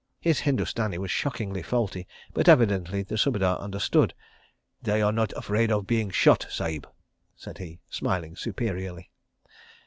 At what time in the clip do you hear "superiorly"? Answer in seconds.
8.35-9.11